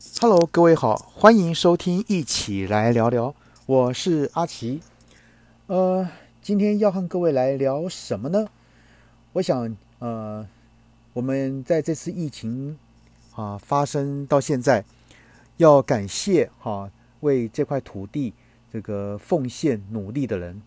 [0.00, 3.34] Hello，各位好，欢迎收听，一起来聊聊。
[3.66, 4.80] 我是阿奇。
[5.66, 6.08] 呃，
[6.40, 8.46] 今天要和各位来聊什么呢？
[9.32, 10.46] 我想，呃，
[11.14, 12.78] 我们在这次疫情
[13.34, 14.84] 啊发生到现在，
[15.56, 16.88] 要感谢哈
[17.20, 18.32] 为这块土地
[18.72, 20.62] 这个奉献努力的人。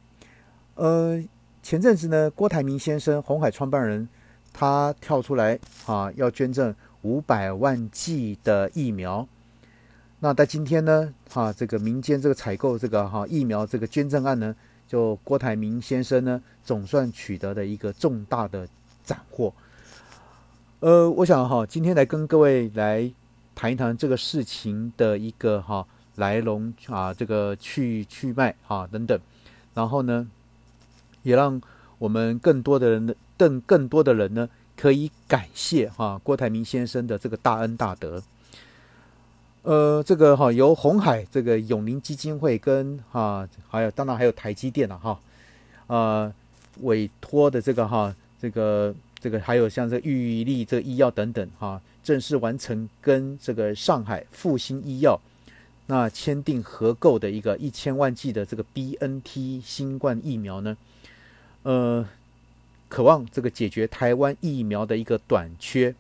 [0.76, 1.24] 呃，
[1.64, 4.10] 前阵子呢，郭台铭先生，红海创办人，
[4.52, 9.28] 他跳出来啊，要捐赠五百万剂的疫苗。
[10.20, 14.56] 那在今天呢，哈，这个民间这个采购这个哈疫苗这个捐赠案呢，
[14.88, 18.68] 就郭台铭先生呢，总算取得了一个重大的
[19.04, 19.52] 斩获。
[20.80, 23.12] 呃，我想哈，今天来跟各位来
[23.56, 25.86] 谈一谈这个事情的一个哈
[26.18, 29.20] 来龙啊，这个去去脉啊等等，
[29.74, 30.28] 然后呢，
[31.24, 31.60] 也让
[31.98, 34.48] 我们更多的人更更多的人呢，
[34.82, 38.24] 可以感谢哈郭台铭先生的这个大恩大德。
[39.62, 45.20] 呃，这个哈由红海这个永宁基金会跟哈还有当然还有台积电了哈，
[45.86, 46.34] 呃
[46.80, 55.22] 委托的这个哈这个这个还有像这玉立这个医药等等哈，正式完成跟这个上海复兴医药
[55.86, 60.76] 那签订合购的一个一千万剂的这个 BNT 新冠疫苗呢，
[61.62, 62.04] 呃，
[62.92, 65.96] 渴望这个解决台湾疫苗的一个短缺。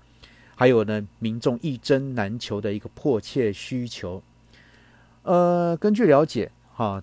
[0.53, 4.22] 还有呢，民众一针难求的一个迫切需求。
[5.23, 7.02] 呃，根据了解，哈，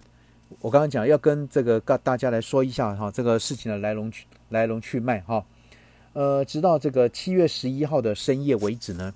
[0.61, 5.45] 我刚刚讲要跟这个大大家来说一下哈，这个事情的来龙去来龙去脉哈。
[6.13, 9.13] 呃，直到这个七月十一号的深夜为止呢，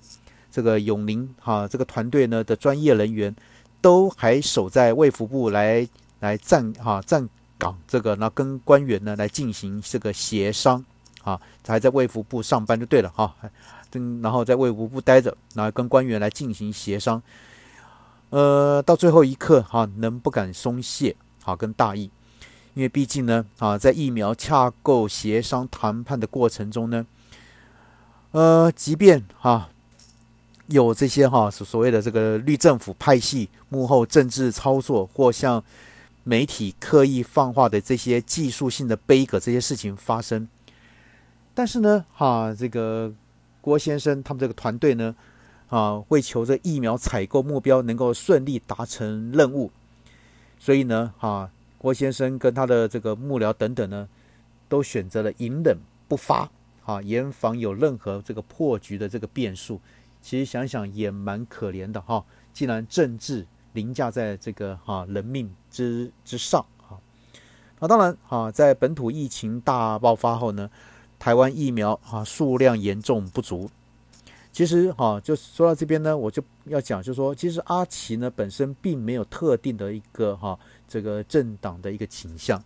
[0.51, 3.33] 这个永宁哈这个团队呢的专业人员
[3.79, 5.87] 都还守在卫福部来
[6.19, 7.29] 来站哈站
[7.87, 10.83] 这个那跟官员呢来进行这个协商
[11.23, 13.35] 啊，还在卫福部上班就对了哈。
[14.23, 17.21] 然后在卫福部待着，然后跟官员来进行协商，
[18.31, 22.09] 呃，到最后一刻哈，能不敢松懈，啊跟大意，
[22.73, 27.05] 因为毕竟呢，啊，在疫苗洽购协商谈判的过程中呢，
[28.31, 29.69] 呃，即便哈
[30.65, 35.63] 有这些哈所所谓的这个绿政府派系幕后政治操作，或像
[36.23, 40.47] 媒体刻意放话的这些技术性的悲歌这些事情发生，
[41.53, 43.13] 但是呢，哈这个。
[43.63, 45.15] 郭先生他们这个团队呢，
[45.69, 49.71] 啊，为求这疫苗采购目标能够顺利达成任务，
[50.59, 54.09] 所以呢，啊，郭先生跟他的这个幕僚等等呢，
[54.67, 55.77] 都选择了隐忍
[56.09, 56.51] 不发，
[56.83, 59.79] 啊，严防有任何这个破局的这个变数。
[60.21, 66.97] 其实想想也蛮可怜的哈，既然政治凌驾在这个哈人命之之上，哈，
[67.79, 70.69] 那当然，哈，在本土疫情大爆发后呢。
[71.19, 73.71] 台湾疫苗啊数量严重不足，
[74.51, 82.61] 其实哈就说到这边呢，我就要讲，就是说，其实阿奇呢本身并没有特定的一个哈这个政党的一个倾向，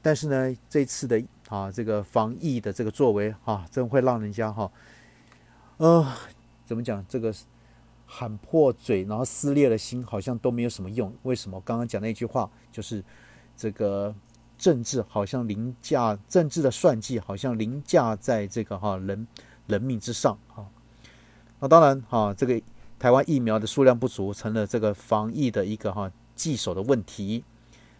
[0.00, 4.70] 但是呢这次的啊这个防疫的这个作为哈，真会让人家哈，
[5.78, 6.06] 呃
[6.64, 7.34] 怎么讲这个
[8.14, 11.10] 喊破嘴，然后撕裂了心，好像都没有什么用。
[11.22, 11.58] 为什么？
[11.64, 13.02] 刚刚讲那句话就是
[13.56, 14.14] 这个。
[14.58, 19.26] 政治好像凌驾政治的算计，好像凌驾在这个哈人
[19.66, 20.64] 人命之上哈。
[21.58, 22.62] 那当然哈，这个
[22.96, 27.42] 台湾疫苗的数量不足，成了这个防疫的一个哈棘手的问题。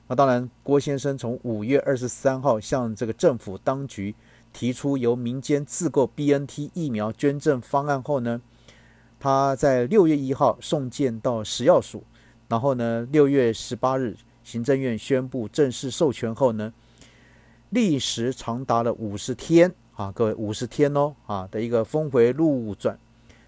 [0.06, 4.14] 那当然，郭先生从五月二十三号向这个政府当局
[4.52, 8.40] 提出由民间自购 BNT 疫苗捐赠方案后呢，
[9.22, 12.02] 他在六月一号送件到食药署，
[12.48, 14.16] 然后呢，六月十八日。
[14.42, 16.72] 行政院宣布正式授权后呢，
[17.70, 22.98] 历时长达了五十天啊，各位五十天哦啊的一个峰回路转，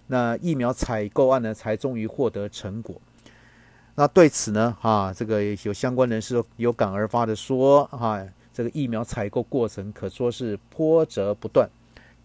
[0.07, 2.95] 那疫苗采购案呢才终于获得成果。
[3.95, 11.69] 那对此呢啊，这个有相关人士有感而发的说啊，这个疫苗采购过程可说是波折不断，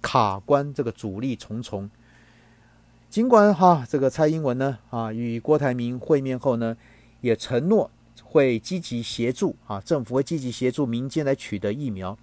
[0.00, 1.90] 卡关这个阻力重重。
[3.10, 6.76] 尽管哈这个蔡英文呢啊与郭台铭会面后呢，
[7.20, 7.90] 也承诺。
[8.22, 12.16] 会积极协助啊，政府会积极协助民间来取得疫苗，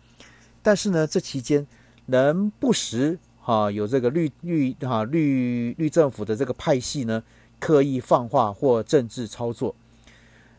[0.61, 1.67] 但是呢，这期间
[2.05, 7.21] 能不时哈有这个绿绿哈绿绿政府的这个派系呢，
[7.59, 9.75] 刻意放话或政治操作，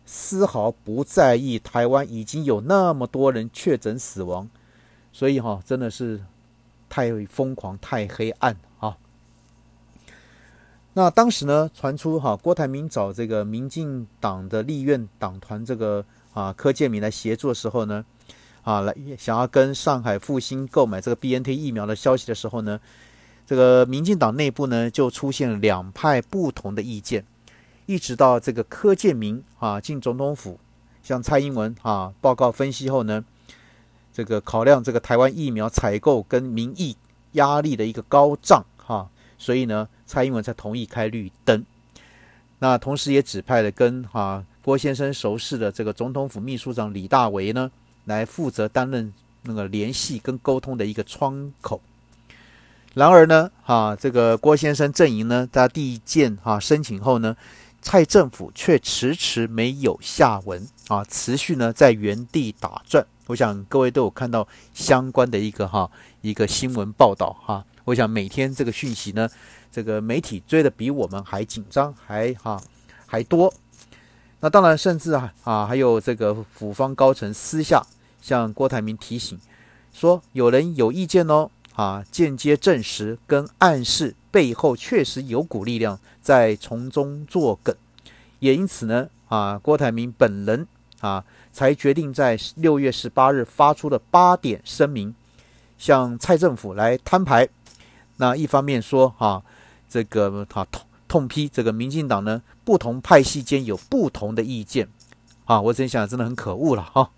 [0.05, 4.51] 丝毫不在意台湾已经有那么多人确诊死亡，
[5.15, 6.21] 所以哈真的是
[6.91, 8.99] 太疯狂太黑暗啊。
[10.99, 16.05] 那当时呢，传出哈郭台铭找这个民进党的立院党团这个
[16.35, 18.05] 啊柯建明来协助的时候呢，
[18.65, 22.81] 啊来想要跟上海复兴购买这个 B N T 疫苗的消息的时候呢，
[23.47, 27.25] 这个民进党内部呢就出现两派不同的意见，
[27.87, 30.59] 一直到这个柯建明啊进总统府，
[31.05, 33.25] 向蔡英文啊报告分析后呢，
[34.13, 36.97] 这个考量这个台湾疫苗采购跟民意
[37.35, 39.09] 压力的一个高涨哈，
[39.39, 41.65] 所以呢蔡英文才同意开绿灯。
[42.59, 47.71] 那同时也指派了跟啊郭先生熟识的这个总统府秘书长李大为呢，
[48.07, 49.13] 来负责担任
[49.43, 51.81] 那个联系跟沟通的一个窗口。
[52.95, 57.37] 然而呢，哈这个郭先生阵营呢，在第一件哈申请后呢，
[57.81, 63.07] 蔡政府却迟迟没有下文啊，持续呢在原地打转。
[63.29, 65.89] 我想各位都有看到相关的一个哈
[66.23, 67.65] 一个新闻报道哈。
[67.85, 69.29] 我想每天这个讯息呢。
[69.71, 72.61] 这个媒体追的比我们还紧张，还哈
[73.07, 73.53] 还多。
[74.41, 77.85] 那当然，甚至啊啊，还有这个府方高层私下
[78.23, 79.37] 向郭台铭提醒，
[79.93, 87.75] 说有人有意见哦，啊，间接证实跟暗示背后确实有股力量在从中作梗。
[88.39, 90.69] 也因此呢，啊，郭台铭本人
[91.01, 95.13] 啊，才决定在六月十八日发出了八点声明，
[95.77, 97.49] 向蔡政府来摊牌。
[98.19, 99.43] 那一方面说啊。
[99.89, 104.89] 这个啊痛痛批这个民进党呢，不同派系间有不同的意见
[105.47, 107.11] 啊，我真想真的很可恶了哈。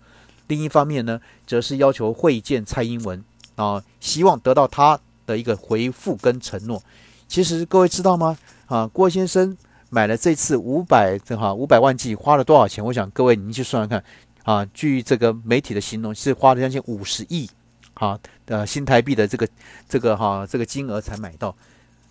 [0.47, 3.23] 另一方面呢，则是要求会见蔡英文
[3.55, 6.81] 啊，希望得到他的一个回复跟承诺。
[7.27, 8.37] 其实各位知道吗？
[8.67, 9.57] 啊，郭先生
[9.89, 12.83] 买了这次五百正好五百万剂花了多少钱？
[12.83, 14.03] 我想各位您去算算看
[14.43, 14.65] 啊。
[14.73, 17.49] 据这个媒体的形容，是花了将近五十亿
[17.95, 19.47] 啊的新台币的这个
[19.89, 21.53] 这个哈这个金额才买到。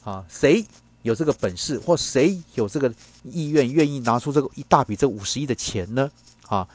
[0.05, 0.65] 啊，谁
[1.03, 2.93] 有这个本事，或谁有这个
[3.25, 6.11] 意愿，愿意拿出这个一大笔这五十亿的钱呢？
[6.49, 6.67] 啊，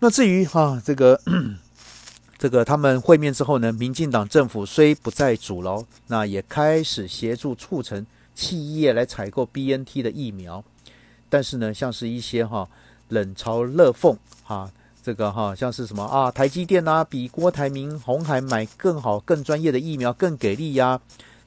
[0.00, 1.20] 那至于哈这个
[2.38, 8.04] 这个他们会面之后呢，民进党政府虽不再阻挠，那也开始协助促成
[8.34, 10.62] 企业来采购 B N T 的疫苗，
[11.28, 12.68] 但是呢，像是一些哈
[13.08, 14.70] 冷嘲热讽哈，
[15.02, 21.00] 这个哈像是什么啊，台积电啊，比郭台铭、红海买更好、更专业的疫苗更给力呀。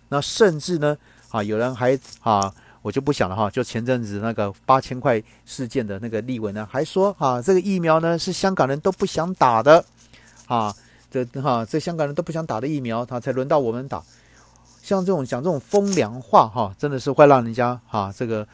[0.09, 0.97] 那甚至呢，
[1.29, 2.51] 啊，有人还啊，
[2.81, 3.49] 我就不想了哈。
[3.49, 9.85] 就前阵子那个八千块事件的那个立委呢，还说啊，这个疫苗呢是香港人都不想打的，
[10.47, 10.73] 啊，
[11.11, 14.01] 这哈这香港人都不想打的疫苗，他才轮到我们打。
[14.81, 18.47] 像这种讲这种风凉话哈，真的是会让人家哈这个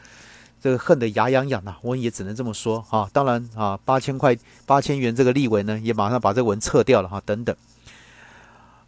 [0.60, 1.74] 这个恨得牙痒痒呐。
[1.80, 3.08] 我也只能这么说哈。
[3.14, 4.36] 当然啊，八千块
[4.66, 7.22] 八千元这个立委呢，也马上把这个文撤掉了哈。
[7.24, 7.56] 等等，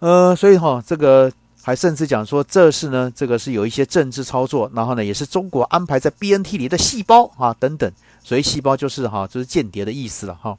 [0.00, 1.32] 呃，所以哈这个。
[1.60, 7.93] 还甚至讲说，这是呢，这个是有一些政治操作，然后呢，也是中国安排在 BNT 里的细胞啊，等等。
[8.22, 10.56] 所以细胞就是哈，就是间谍的意思了哈。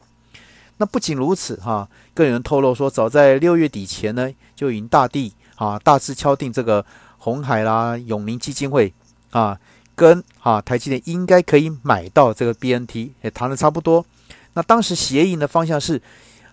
[0.78, 6.86] 那不仅如此哈，更有人透露说，早在六月底前呢，就已经大地啊大致敲定这个
[7.18, 8.94] 红海啦、永宁基金会
[9.31, 9.60] 啊，
[9.95, 14.06] 跟啊台积电应该可以买到这个 BNT，也谈的差不多。
[14.54, 16.00] 那当时协议的方向是。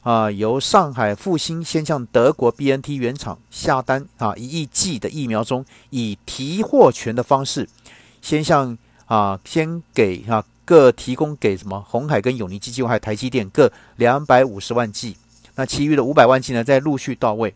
[0.06, 7.68] 啊，由上海复兴先向德国 BNT 原厂下单啊一亿剂的疫苗中，以提货权的方式，
[8.22, 15.16] 先向啊先给啊各提供给什么红海跟永宁基金还有台积电各两百五十万剂，
[15.56, 17.52] 那其余的五百万剂呢再陆续到位，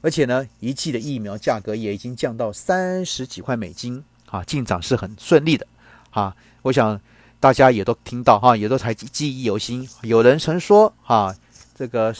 [0.00, 5.66] 而且呢一剂的疫苗价格也已经降到三十几块美金啊，进展是很顺利的
[6.08, 6.98] 啊，我想。
[7.44, 9.86] 大家也都听到哈，也都还记忆犹新。
[10.00, 11.36] 有人曾说哈，
[11.74, 12.14] 这个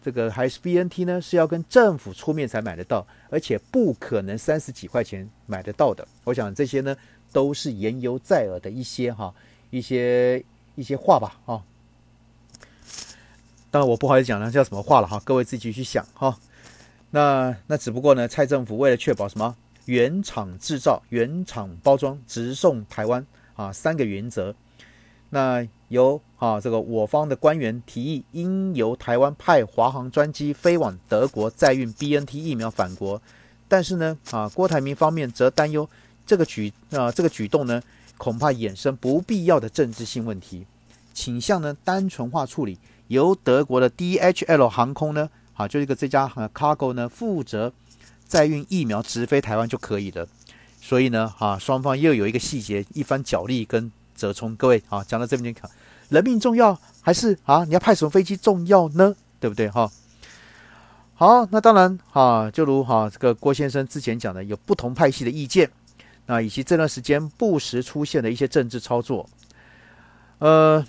[0.00, 6.06] 这个还是 BNT 呢，是要跟政府出面才买得到，而且不可能三十几块钱买得到的。
[6.22, 6.96] 我想这些呢，
[7.32, 9.34] 都是言犹在耳的一些哈
[9.70, 10.40] 一些
[10.76, 11.60] 一些话吧啊。
[13.72, 16.38] 当然我不好意思讲那叫什么话了哈，各位自己去想哈。
[17.10, 19.56] 那那只不过呢，蔡政府为了确保什么
[19.86, 24.54] 原厂制造、原厂包装、直送台湾啊三个原则。
[25.30, 33.20] 那由啊这个我方的官员提议，应由台湾派华航专机飞往德国，载运 BNT 疫苗返国。
[33.68, 35.88] 但是呢，啊郭台铭方面则担忧
[36.24, 37.82] 这个举啊这个举动呢，
[38.16, 40.66] 恐怕衍生不必要的政治性问题，
[41.12, 47.72] 倾向呢单纯化处理，由德国的 DHL 航空呢，啊就一个这家 Cargo 呢负责
[48.24, 50.26] 载运疫苗直飞台湾就可以了。
[50.80, 53.92] 所以呢，啊双方又有一个细节一番角力跟。
[54.18, 55.70] 折冲，各位啊，讲到这边就看，
[56.08, 57.64] 人命重要还是啊？
[57.64, 59.14] 你要派什么飞机重要呢？
[59.38, 59.88] 对不对哈？
[61.14, 65.70] 好，那当然哈，就如哈这个郭先生之前讲的，有不同派系的意见，
[66.26, 69.28] 那以及这段时间不时出现的一些政治操作，
[70.38, 70.84] 呃，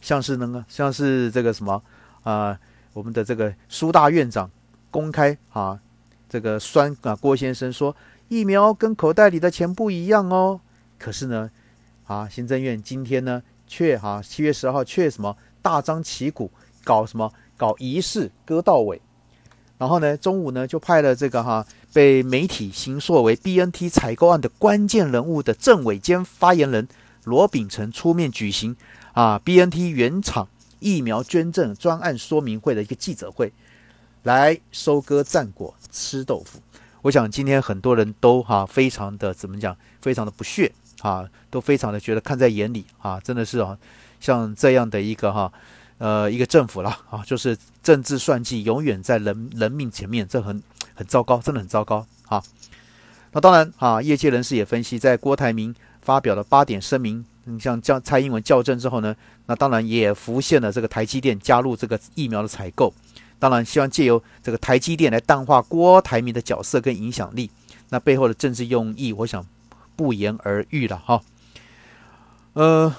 [0.00, 1.82] 像是那个像是这个什么
[2.22, 2.58] 啊，
[2.92, 4.50] 我们的这个苏大院长
[4.90, 5.78] 公开啊
[6.28, 7.94] 这个酸啊郭先生说
[8.28, 10.60] 疫苗跟口袋里的钱不一样哦。
[10.98, 11.50] 可是呢，
[12.08, 16.50] 啊行政院今天呢却哈七月十号却什么大张旗鼓
[16.82, 19.00] 搞什么搞仪式割到尾，
[19.78, 26.88] 然后呢中午呢就派了这个哈被媒体形塑为 BNT 采购案的关键人物的政委兼发言人
[27.22, 28.74] 罗秉成出面举行
[29.12, 30.48] 啊 BNT 原厂
[30.80, 33.52] 疫苗捐赠专案说明会的一个记者会。
[34.24, 36.60] 来收割战果，吃豆腐。
[37.02, 43.76] 我想今天很多人都哈非常的怎么讲，非常的不屑啊，都非常的觉得看在眼里啊，真的是啊，
[44.20, 45.52] 像这样的一个哈
[45.98, 50.62] 呃一个政府了啊，就是政治算计永远在人人命前面，这很
[50.94, 52.42] 很糟糕，真的很糟糕啊。
[53.32, 59.14] 那当然啊，业界人士也分析，在郭台铭发表了八点声明，你像叫蔡英文校正之后呢，
[59.46, 62.92] 那当然也浮现了这个台积电加入这个疫苗的采购。
[63.40, 67.48] 当然，希望借由这个台积电来淡化郭台铭的角色跟影响力，
[67.90, 69.46] 那背后的政治用意，我想
[69.98, 71.20] 不言而喻了哈。
[72.52, 72.94] 呃，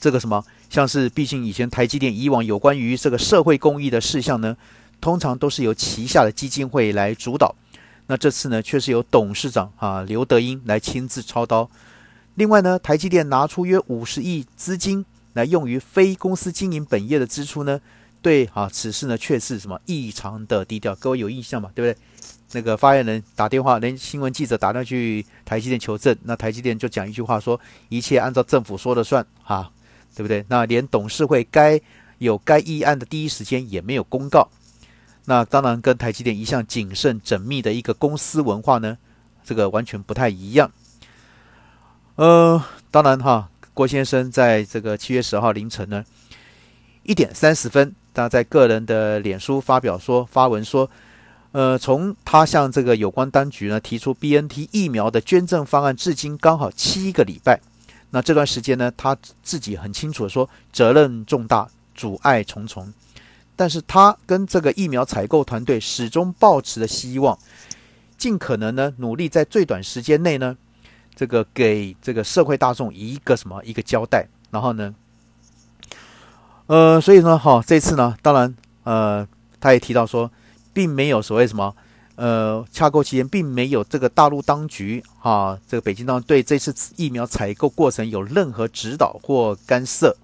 [0.00, 4.56] 这个什么，像是毕竟以前台积电以往有关于这个社会公益的事项呢，
[5.02, 7.54] 通常都是由旗下的基金会来主导，
[8.06, 11.68] 那这次呢，却是由董事长啊刘德英来亲自操刀。
[12.36, 15.04] 另外呢，台积电拿出约五十亿资金
[15.34, 17.78] 来用于非公司经营本业的支出呢。
[18.22, 21.70] 对啊，此事呢却是什么异常的低调，各位有印象吗？
[21.74, 22.02] 对不对？
[22.56, 27.60] 那个发言人打电话，连新闻记者打电话去台积电求证，那台积电就讲一句话说，
[27.90, 29.70] 一切按照政府说了算，哈，
[30.14, 30.42] 对不对？
[30.48, 31.78] 那连董事会该
[32.16, 34.48] 有该议案的第一时间也没有公告，
[35.26, 38.96] 那当然跟台积电一向谨慎缜密的一个公司文化呢，
[39.44, 40.72] 这个完全不太一样。
[42.14, 46.02] 呃，当然哈，郭先生在这个七月十号凌晨呢
[47.02, 47.94] 一点三十分。
[48.14, 50.90] 他在个人的脸书发表说发文说，
[51.52, 57.60] 呃，从他向这个有关当局呢提出 BNT 疫苗的捐赠方案至今刚好七个礼拜。
[58.10, 62.92] 那这段时间呢，他自己很清楚的说，责任重大，阻碍重重。
[63.56, 67.38] 但是他跟这个疫苗采购团队始终抱持的希望，
[68.18, 70.56] 尽可能呢努力在最短时间内呢，
[71.14, 74.94] 这个给这个社会大众一个什么一个交代，然后呢。
[76.66, 79.26] 呃，所以呢，哈，这次呢，当然，呃，
[79.60, 80.30] 他也提到说，
[80.76, 81.74] 并没有所谓什么，
[82.16, 90.14] 呃，洽购期间并没有这个大陆当局，哈，这个北京当局对这次疫苗采购过程有任何指导或干涉。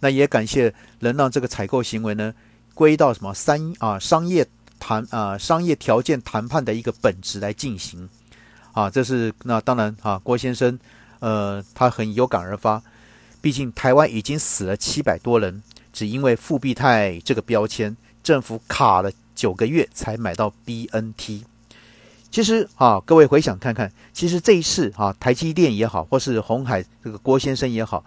[0.00, 2.34] 那也感谢能让这个采购行为呢，
[2.74, 4.44] 归到什么三啊商业
[4.80, 8.08] 谈啊商业条件谈判的一个本质来进行。
[8.72, 10.76] 啊，这是那当然啊，郭先生，
[11.20, 12.82] 呃，他很有感而发，
[13.40, 15.62] 毕竟台湾已经死了七百多人。
[15.92, 21.42] 只因为复必泰这个标签，政府卡了九个月才买到 BNT。
[22.30, 28.04] 其实啊，各位回想看看，其实这一次啊，台积电也好，或是红海这个郭先生也好，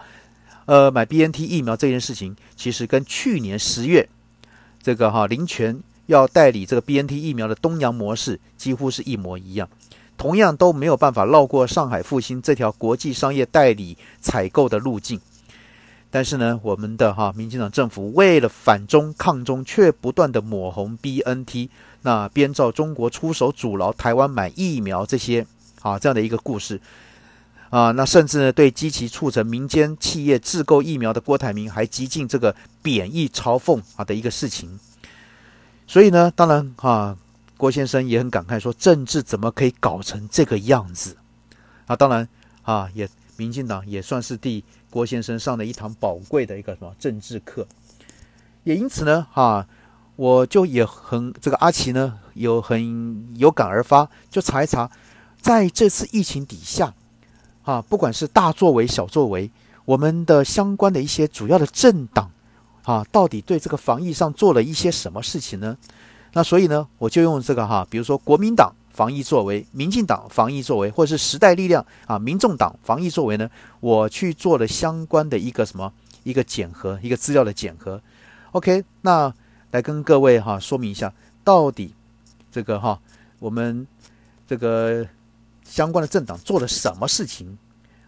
[0.65, 4.09] 呃，买 BNT 疫苗这件事情，其实跟去年十月
[4.81, 9.69] 这个哈林权要代理这个 BNT 疫苗的东洋模式几乎是一模一样，
[10.17, 15.21] 同样都没有办法绕过上海复兴这条国际商业代理采购的路径。
[16.09, 21.69] 但是呢，我们的哈民进党政府为了反中抗中，却不断的抹红 BNT，
[22.01, 25.45] 那编造中国出手阻挠台湾买疫苗这些
[25.81, 26.79] 啊这样的一个故事
[27.69, 34.79] 啊，那甚至呢对积极促成民间企业自购疫苗的郭台铭，还极尽这个贬义嘲讽啊的一个事情。
[35.85, 37.17] 所以呢，当然啊，
[37.57, 41.17] 郭先生也很感慨说，政治怎么可以搞成这个样子
[41.85, 41.97] 啊？
[41.97, 42.27] 当然
[42.63, 44.63] 啊，也民进党也算是第。
[44.89, 47.67] 郭先生上的一堂宝贵的一个什么政治课，
[48.63, 49.67] 也因此呢，哈，
[50.15, 54.89] 我就也很这个阿奇呢有很有感而发，就查一查，
[55.41, 56.93] 在这次疫情底下，
[57.63, 59.51] 啊，不管是大作为小作为，
[59.85, 62.31] 我们的相关的一些主要的政党，
[62.83, 65.77] 啊，到底对这个防疫上做了一些什么事情呢？
[66.33, 68.73] 那所以呢，我就用这个哈，比如说国民党。
[68.97, 73.47] 防疫作为，民进党防疫作为，或者是时代力量啊，民众党防疫作为呢？
[73.79, 78.01] 我去做了相关的一个什么一个检核，一个资料的检核。
[78.53, 79.31] OK，那
[79.69, 81.13] 来跟各位哈说明一下，
[81.43, 81.93] 到底
[82.51, 82.99] 这个哈
[83.37, 83.85] 我们
[84.47, 85.05] 这个
[85.63, 87.55] 相关的政党做了什么事情？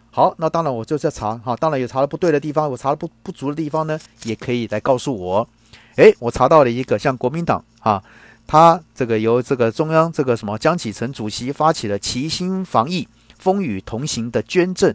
[0.09, 5.47] 好，那当然我就在查哈，当然有查的不对的地方，我查的不不足的地方呢，也可以来告诉我。
[5.97, 8.03] 诶，我查到了一个像国民党啊。
[8.51, 14.91] 他这个由这个中央这个什么江启臣主席发起了齐心防疫、风雨同行的捐赠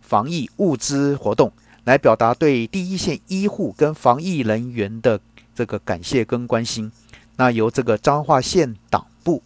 [0.00, 1.52] 防疫物资活动，
[1.84, 5.20] 来表达对第一线医护跟防疫人员的
[5.54, 6.90] 这个感谢跟关心。
[7.36, 9.42] 那由这个彰化县党部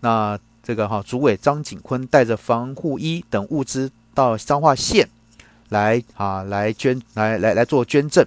[0.00, 5.08] 那这个哈，主委张景坤带着防护衣等物资到彰化县
[5.68, 8.26] 来啊，来捐，来来来做捐赠。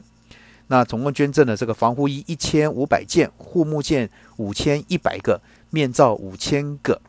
[0.68, 4.08] 那总共捐赠了这个防护衣一千五百件，护目镜
[4.40, 7.00] 五千一百个，面罩五千个。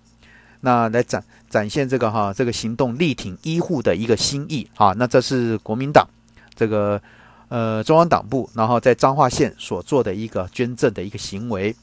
[0.60, 4.92] 那来展展现这个哈，这个行动力挺医护的一个心意啊。
[4.98, 6.06] 那这是国民党
[6.54, 7.00] 这个
[7.48, 11.74] 呃中央党部，然后在彰化县所做的一个捐赠的一个行为。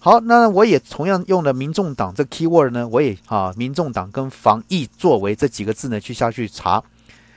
[0.00, 6.82] 好，那我也同样用了民众党这 keyword 呢，我也啊，民众党跟防疫作为这几个字呢去下去查。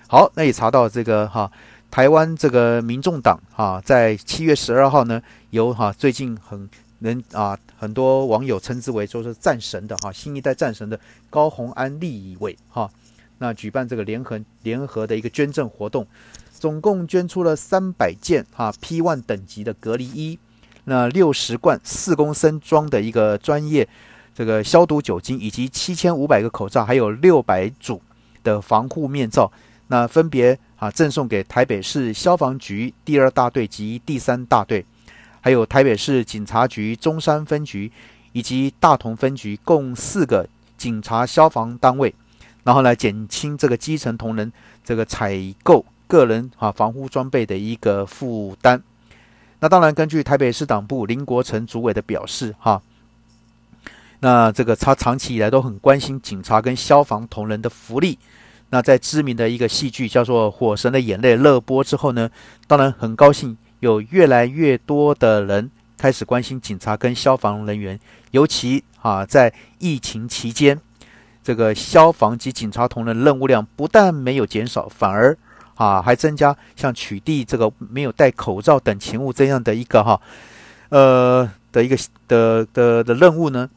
[0.08, 1.52] 好，那也查到这个哈，
[1.92, 6.68] 台湾这个民众党哈，在七月十二号呢，由哈最近很
[7.00, 11.00] 人啊很多网友称之为说是战神的哈新一代战神的
[11.30, 12.90] 高鸿安立委哈，
[13.38, 16.08] 那举办这个联合联合的一个捐赠活动，
[16.52, 20.40] 总共捐出了三百件哈 P one 等级的隔离衣。
[20.86, 23.88] 那六十罐四公升装的一个专业
[24.34, 28.02] 这个消毒酒精，以及七千五百个口罩，还有六百组
[28.42, 29.52] 的防护面罩，
[29.88, 34.86] 那分别啊赠送给台北市消防局第二大队及第三大队，
[35.48, 37.90] 还有台北市警察局中山分局
[38.34, 40.46] 以及大同分局共四个
[40.78, 42.14] 警察消防单位，
[42.66, 44.52] 然后来减轻这个基层同仁
[44.84, 48.84] 这个采购个人啊防护装备的一个负担。
[49.60, 52.82] 那当然，根据台北市党部林国成主委的表示，哈，
[54.20, 58.20] 那这个他长期以来都很关心警察跟消防同仁的福利。
[58.72, 62.30] 那在知名的一个戏剧叫做《火神的眼泪》热播之后呢，
[62.68, 68.00] 当然很高兴有越来越多的人开始关心警察跟消防人员，
[68.32, 70.80] 尤其啊在疫情期间，
[71.44, 75.38] 这个消防及警察同仁任务量不但没有减少，反而。
[75.76, 80.20] 啊，还增加像取缔这个没有戴口罩等勤务这样的一个哈，
[80.90, 81.96] 呃的一个
[82.28, 83.70] 的的的任务呢，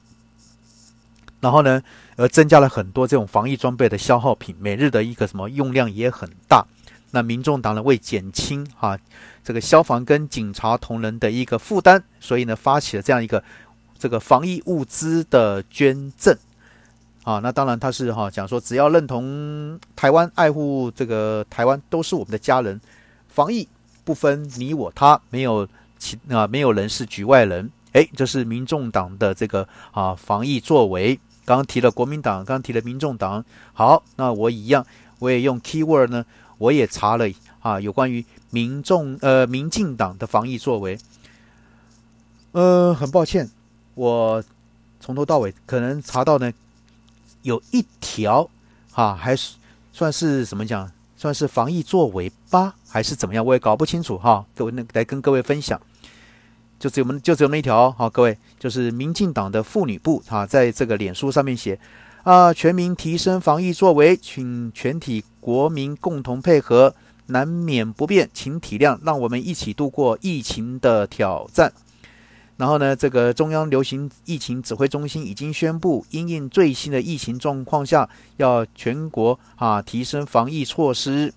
[1.40, 1.82] 然后呢，
[2.16, 6.64] 呃，增加了很多这种防疫装备的消耗品，每日的一个什么用量也很大。
[7.10, 8.98] 那民众党呢，为减轻哈
[9.42, 13.42] 这个消防跟警察同仁的一个负担，所以呢，发起了这样一个
[13.98, 16.36] 这个防疫物资的捐赠。
[17.22, 22.80] 啊，那当然他是哈讲说，只要认同台湾、爱护这个台湾，都是我们的家人。
[23.28, 23.68] 防疫
[24.04, 27.70] 不分你我他，没有其啊，没有人是局外人。
[27.92, 31.18] 哎，这是民众党的这个啊防疫作为。
[31.44, 33.44] 刚刚提了国民党，刚刚提了民众党。
[33.74, 34.86] 好，那我一样，
[35.18, 36.24] 我也用 keyword 呢，
[36.60, 37.26] 我也查了
[37.60, 40.98] 啊，有关于民众呃民进党的防疫作为。
[42.52, 43.48] 呃，很抱歉，
[43.94, 44.44] 我
[45.00, 46.52] 从头到尾可能查到呢。
[47.42, 48.50] 有一条，
[48.92, 49.54] 哈，还是
[49.94, 50.92] 算是怎么讲？
[51.16, 53.42] 算是防疫作为吧，还是怎么样？
[53.42, 54.44] 我也搞不清楚哈。
[54.54, 55.80] 各位，那来跟各位分享，
[56.78, 58.10] 就只有我们就只有那一条哈。
[58.10, 61.80] 各位，就是民进党的妇女部哈，在这个脸书上面写
[62.22, 66.94] 啊，全民提升防疫作为，请全体国民共同配合，
[67.26, 71.72] 难免不便，请体谅，让我们一起度过疫情的挑战。
[72.58, 78.06] 然后呢，这个中央流行疫情指挥中心已经宣布，因应最新的疫情状况下，
[78.36, 81.32] 要全国啊提升防疫措施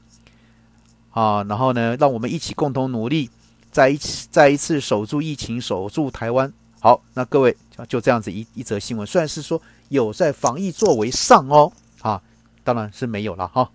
[1.11, 3.29] 啊，然后呢，让我们一起共同努力，
[3.71, 6.51] 再一次再一次守住疫情，守住台湾。
[6.81, 7.55] 好，那各位
[7.87, 9.61] 就这样子一一则新闻，虽然是说
[9.93, 12.21] 有在防疫作为上哦，啊，
[12.63, 13.69] 当然是没有了哈。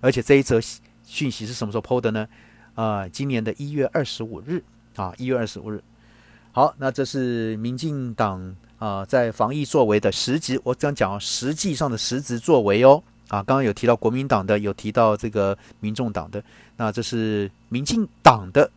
[0.00, 0.60] 而且这一则
[1.04, 2.26] 讯息是什么时候抛的呢？
[2.74, 4.62] 啊，今年的一月二十五日
[4.96, 5.80] 啊，一月二十五日。
[6.50, 13.00] 好，那这是民进党啊，在防疫作为的实质，我这样讲实际上的实质作为哦。
[13.28, 16.42] 啊，刚刚有提到国民党的，有提到这个民众党的，
[16.76, 18.68] 那这是民进党的。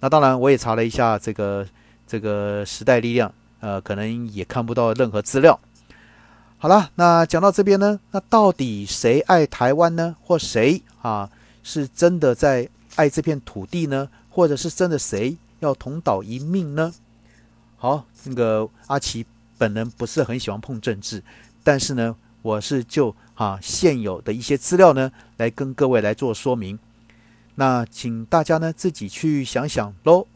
[0.00, 1.66] 那当然，我也查了一下这个
[2.06, 5.60] 这个时代力量，呃，可能也看不到任何资料。
[6.58, 10.16] 好了，那讲到这边呢，那到底谁爱台湾呢？
[10.22, 11.30] 或谁啊
[11.62, 14.08] 是真的在爱这片土地呢？
[14.30, 15.36] 或者是真的谁？
[15.60, 16.92] 要同岛一命呢？
[17.76, 19.24] 好，那个阿奇
[19.58, 21.22] 本人不是很喜欢碰政治，
[21.62, 26.78] 但是呢，我是就啊现有的一些资料呢，来跟各位来做说明。
[27.56, 30.26] 那请大家呢自己去想想喽。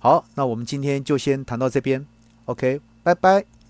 [0.00, 2.04] 好，那我们今天就先谈到这边。
[2.46, 3.61] OK，拜拜。